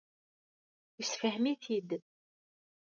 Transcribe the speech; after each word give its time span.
Yessefhem-it-id. 0.97 1.89